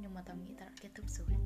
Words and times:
nhưng 0.00 0.14
mà 0.14 0.22
tao 0.26 0.36
nghĩ 0.36 0.54
tao 0.58 0.68
đã 0.68 0.70
kết 0.80 0.88
thúc 0.94 1.06
rồi. 1.08 1.37